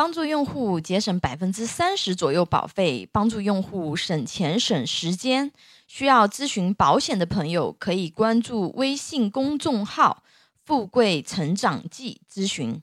[0.00, 5.52] 帮助用户节省百分之三十左右保费，帮助用户省钱省时间。
[5.86, 10.22] 需要咨询保险的朋友，可以关注微信公众号
[10.64, 12.80] “富贵成长记”咨询。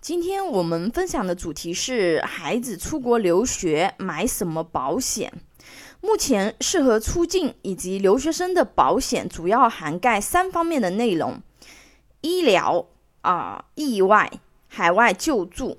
[0.00, 5.32] 今天我们分享的主题是孩子出国留学买什么保险？
[6.00, 11.40] 目前适合出境以及留学生的保险主要涵盖三方面的内容：
[12.20, 12.86] 医疗
[13.22, 14.30] 啊、意外、
[14.68, 15.76] 海外救助。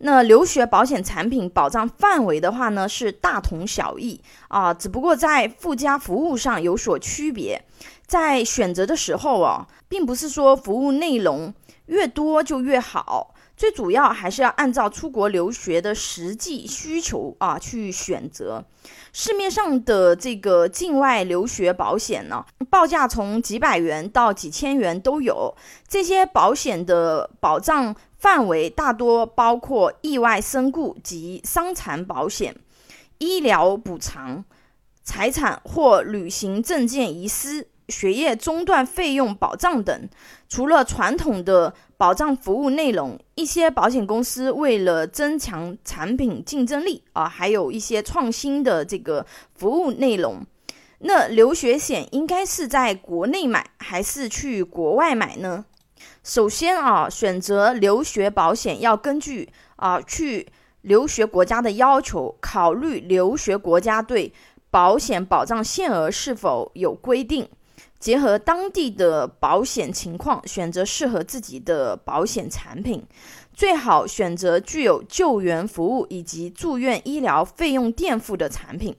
[0.00, 7.64] 那留学保险产品保障范围的话呢，是大同小异啊，只不过在附加服务上有所区别。
[8.06, 11.52] 在选择的时候哦，并不是说服务内容
[11.86, 13.34] 越多就越好。
[13.58, 18.64] 最主要还是要按照出国留学的实际需求啊去选择。
[19.12, 25.52] 市面上的这个境外留学保险呢，报价从几百元到几千元都有。
[25.88, 32.54] 这些保险的保障范围大多包括意外身故及伤残保险、
[33.18, 34.44] 医疗补偿、
[35.02, 37.66] 财产或旅行证件遗失。
[37.88, 40.08] 学业中断费用保障等，
[40.48, 50.44] 除了传统的保障服务内容，一些保险公司为了增强产品竞争力啊，还有一些创新的这个服务内容。
[51.00, 55.64] 那留学险应该是在国内买还是去国外买呢？
[56.22, 60.46] 首先啊，选择留学保险要根据啊去
[60.82, 64.32] 留学国家的要求，考虑留学国家对
[64.70, 67.48] 保险保障限额是否有规定。
[67.98, 73.04] 结合当地的保险情况，选择适合自己的保险产品，
[73.52, 78.96] 最好选择具有救援服务以及住院医疗费用垫付的产品。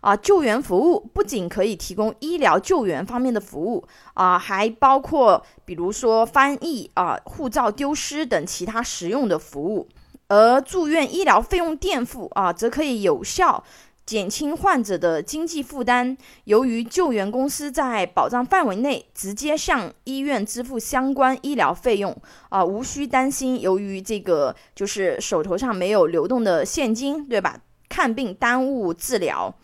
[0.00, 9.88] 啊，救援服务不仅可以提供医疗救援方面的服务，啊，还包括比如说翻译啊、护照丢失等其他实用的服务。
[10.28, 13.64] 而住院医疗费用垫付啊，则可以有效。
[14.08, 16.16] 减轻患者的经济负担。
[16.44, 22.16] 由于救援公司在保障范围内直接向医院支付相关医疗费用，
[22.48, 27.60] 啊，无需担心由于这个就是手头上没有流动的现金，对吧？
[27.90, 29.54] 看病耽误治疗。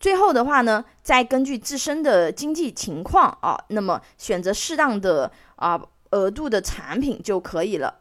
[0.00, 5.78] 最后的话呢，再根据自身的经济情况啊，那么选择适当的啊
[6.12, 7.98] 额度的产品就可以了。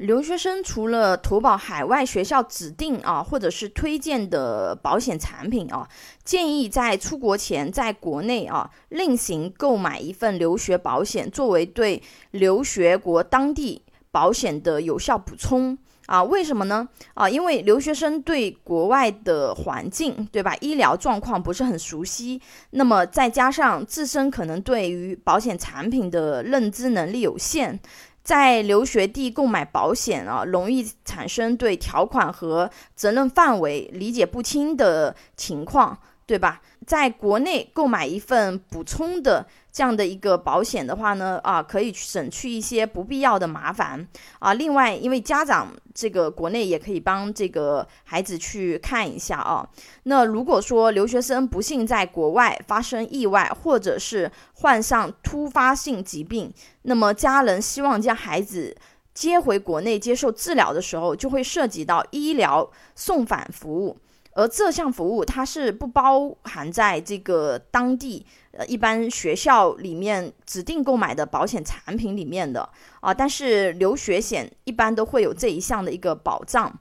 [0.00, 5.86] 留学生除了投保海外学校指定啊，或者是推荐的保险产品啊，
[6.24, 16.24] 建议在出国前在国内啊另行购买一份留学保险，作为对留学国当地保险的有效补充啊。
[16.24, 16.88] 为什么呢？
[17.12, 20.56] 啊，因为留学生对国外的环境，对吧？
[20.62, 22.40] 医疗状况不是很熟悉，
[22.70, 27.78] 那么再加上自身可能对于保险产品的认知能力有限。
[28.22, 36.60] 在留学地购买保险啊，容易产生对条款和责任范围理解不清的情况，对吧？
[36.90, 44.04] 在国内购买一份补充的这样的一个保险的话呢，啊，可以省去一些不必要的麻烦
[44.40, 44.54] 啊。
[44.54, 49.64] 另外，因为家长这个国内也可以帮这个孩子去看一下啊。
[50.02, 56.52] 那如果说留学生不幸在国外发生意外，或者是患上突发性疾病，
[56.82, 58.76] 那么家人希望将孩子
[59.14, 63.96] 接回国内接受治疗的时候，就会涉及到医疗送返服务。
[64.32, 72.68] 而这项服务它是不包含在这个当地呃一般学校里面指定购买的保险产品里面的
[73.00, 76.72] 啊，但是留学险一般都会有这一项的一个保障。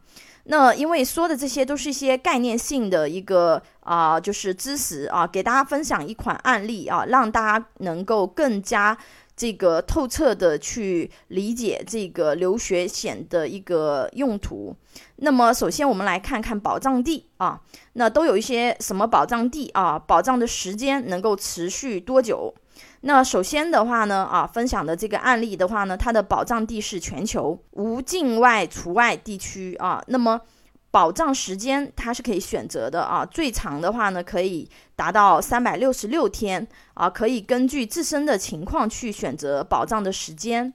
[0.46, 8.98] 那因为说的这些都是一些概念性的一个啊，就是知识啊，给大家分享一款案例啊，让大家能够更加。
[9.40, 14.76] 这个透彻的去理解这个留学险的一个用途。
[15.16, 17.62] 那么，首先我们来看看保障地啊，
[17.94, 19.98] 那都有一些什么保障地啊？
[19.98, 22.54] 保障的时间能够持续多久？
[23.00, 30.04] 那首先的话呢，啊，分享的这个案例的话呢，它的保障地是全球无境外除外地区啊。
[30.08, 30.42] 那么。
[30.92, 40.74] 保障时间它是可以选择的啊，最长的话呢可以达到三百六十六天啊，可以根据自身的情况去选择保障的时间。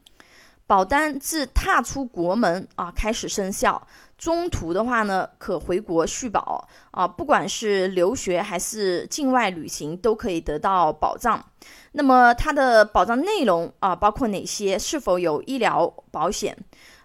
[0.66, 11.44] 保单自踏出国门啊开始生效，中途的话呢可回国续保啊，不管是留学还是境外旅行都可以得到保障。
[11.92, 14.78] 那么它的保障内容啊包括哪些？
[14.78, 16.56] 是否有医疗保险？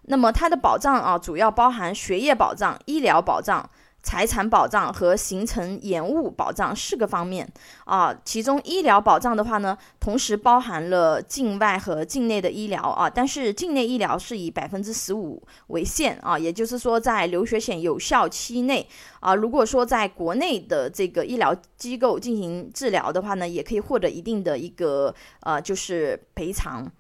[0.10, 3.70] 那么它的保障啊，主要包含学业保障、医疗保障、
[4.02, 7.48] 财产保障和行程延误保障四个方面。
[7.86, 18.90] 啊，其中医疗保障的话呢，同时包含了境外和境内的医疗啊，但是境内医疗是以百分之十五为限啊，也就是说在留学险有效期内。
[19.20, 26.92] 啊，如果说在国内的这个医疗机构进行治疗的话呢，也可以获得一定的一个呃就是赔偿。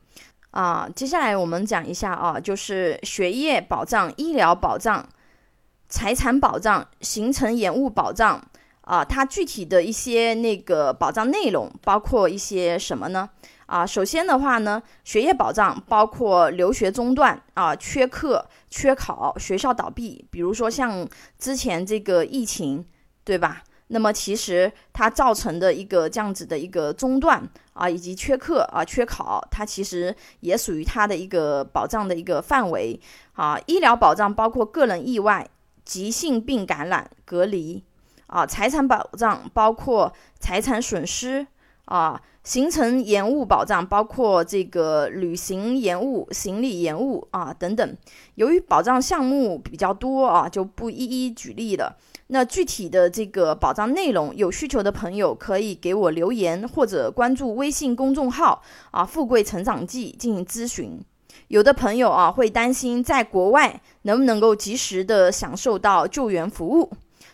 [0.51, 0.89] 啊。
[0.95, 5.07] 接下来我们讲一下啊，就是学业保障、医疗保障。
[5.91, 8.39] 财产保障、行程延误保障
[8.81, 13.27] 啊，它具体的一些那个保障内容包括一些什么呢？
[13.65, 21.07] 啊，首先的话呢，学业保障包括留学中断啊、缺课、缺考、学校倒闭，比如说像
[21.39, 22.85] 之前这个疫情，
[23.23, 23.63] 对吧？
[23.89, 32.99] 那么其实它造成的一个这样子的一个中断啊，以及缺课啊、缺考，它其实也属于它的一个保障的一个范围
[33.33, 33.59] 啊。
[33.67, 35.47] 医疗保障包括个人意外。
[35.85, 37.83] 急性病感染隔离
[38.27, 41.47] 啊，财产保障包括财产损失
[41.85, 47.97] 啊，行程延误保障包括这个旅行延误、行李延误啊等等。
[48.35, 51.97] 由于保障项目比较多啊，就不一一举例了。
[52.31, 58.61] 那具体的这个保障内容，有需求的朋友可以给我留言或者关注微信公众号
[58.91, 60.99] 啊“富贵成长记”进行咨询。
[61.47, 66.91] 有的朋友啊会担心在国外能不能够及时的享受到救援服务，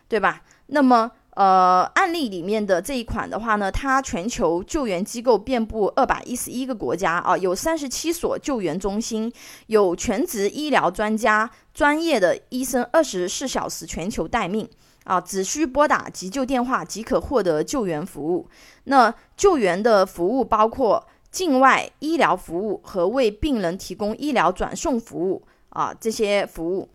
[0.07, 0.43] 对吧？
[0.67, 9.29] 那么呃案例里面的这一款的话呢，它全球救援机构遍布二百一十一个国家啊，有三十七所救援中心，
[9.67, 14.65] 有全职医疗专家、专业的医生，二十四小时全球待命
[15.05, 18.47] 啊，只需拨打急救电话即可获得救援服务。
[18.83, 21.07] 那救援的服务包括。
[21.31, 26.87] 境外医疗服务和为病人提供医疗转送服务啊，这些服务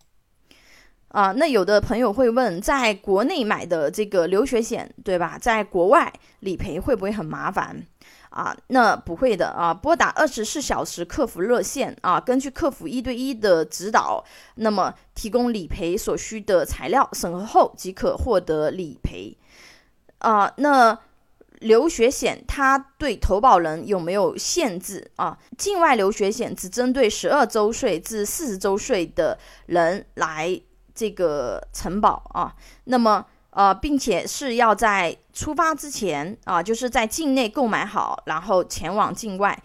[1.08, 5.36] 啊，那有的朋友会问，在国内买的这个留学险，对吧？
[5.38, 7.84] 在国外理赔会不会很麻烦
[8.30, 8.56] 啊？
[8.68, 14.24] 那不会的啊，拨打二十四小时客服热线啊，根据客服一对一的指导，
[14.56, 19.36] 那么提供理赔所需的材料，审核后即可获得理赔
[20.18, 20.52] 啊。
[20.56, 20.98] 那。
[21.60, 25.36] 留学险它对投保人有没有限制啊？
[25.58, 30.58] 境外留学险只针对十二周岁至四十周岁的人来
[30.94, 32.56] 这个承保啊。
[32.84, 39.60] 那么呃，并且是要在出发之前啊，就是在境内购买好，然后前往境外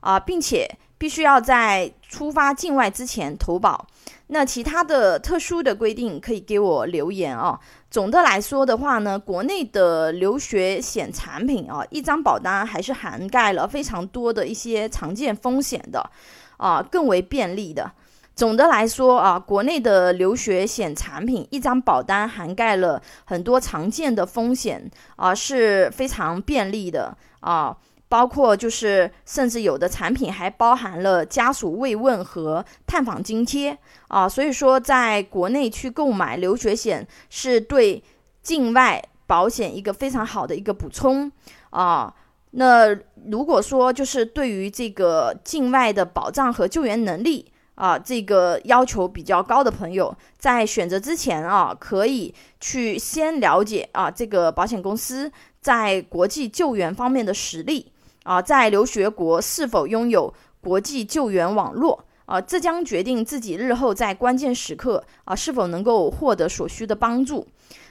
[0.00, 0.68] 啊，并且
[0.98, 3.86] 必须要在出发境外之前投保。
[4.30, 7.58] 那其他的特殊的规定可以给我留言啊。
[7.90, 16.10] 总的来说的话呢，国内的留学险产品啊，一张保单还是涵盖了非常多的一些常见风险的，
[16.58, 17.90] 啊，更为便利的。
[18.38, 27.76] 总的来说啊，国内的留学险产品一张保单涵盖了很多常见的风险啊，是非常便利的啊。
[28.08, 33.76] 包括就是，甚至有的产品还包含了家属慰问和探访津贴
[34.06, 38.00] 啊，所以说在国内去购买留学险是对
[38.40, 41.32] 境外保险一个非常好的一个补充
[41.70, 42.14] 啊。
[42.52, 42.96] 那
[43.26, 55.30] 如果说就是对于这个境外的保障和救援能力啊，这个要求比较高的朋友，在选择之前啊，可以去先了解啊这个保险公司
[55.60, 57.92] 在国际救援方面的实力。
[58.24, 62.40] 啊，在留学国是否拥有国际救援网络啊？
[62.40, 67.46] 这将决定自己日后在关键时刻啊是否能够获得所需的帮助。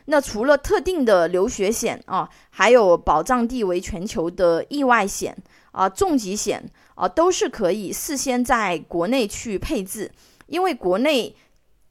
[0.06, 5.36] 那除了特定的留学险啊，还有保障地为全球的意外险
[5.78, 6.64] 啊、重疾险
[6.96, 10.12] 啊，都是可以事先在国内去配置，
[10.48, 11.36] 因为国内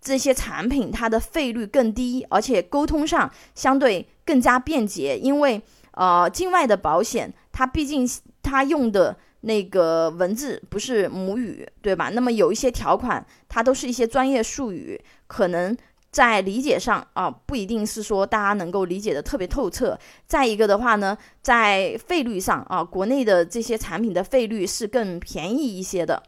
[0.01, 5.17] 这些产品它的费率更低，而且沟通上相对更加便捷。
[5.19, 5.63] 因为
[5.93, 8.09] 呃，境外的保险它毕竟。
[8.49, 12.11] 它用的那个文字不是母语，对吧？
[12.11, 15.77] 那么有一些条款，它都是一些专业术语，可能
[16.17, 19.99] 在理解上啊，不一定是说大家能够理解的特别透彻。
[20.27, 26.23] 再一个的话呢，在费率上啊，国内的这些产品的费率是更便宜一些的。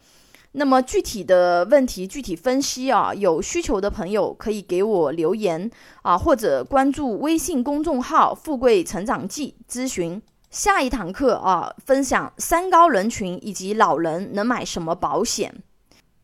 [0.52, 5.71] 那么具体的问题具体分析啊，有需求的朋友可以给我留言
[6.02, 10.21] 啊，或者关注微信公众号“富贵成长记”咨询。
[10.50, 15.62] 下一堂课啊，分享三高人群以及老人能买什么保险。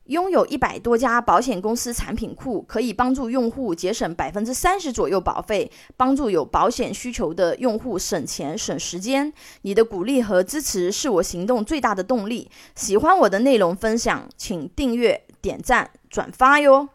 [0.06, 9.32] 拥有一百多家保险公司产品库，可以帮助用户节省百分之三十左右保费，帮助有保险需求的用户省钱省时间。
[9.62, 12.50] 你的鼓励和支持是我行动最大的动力。
[12.74, 16.88] 喜欢我的内容分享，请订阅、点赞、转发哟。